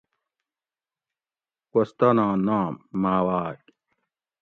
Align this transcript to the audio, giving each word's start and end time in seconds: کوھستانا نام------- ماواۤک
کوھستانا 1.71 2.27
نام------- 2.45 2.83
ماواۤک 3.01 3.59